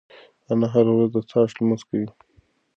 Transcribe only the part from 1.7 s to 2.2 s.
کوي.